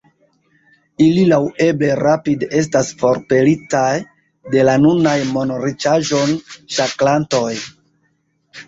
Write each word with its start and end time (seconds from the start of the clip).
Ili 1.07 1.25
laŭeble 1.31 1.89
rapide 1.99 2.49
estas 2.61 2.89
forpelitaj 3.03 3.93
de 4.57 4.65
la 4.71 4.79
nunaj 4.87 5.17
monriĉaĵon 5.37 6.37
ŝakrantoj“. 6.81 7.55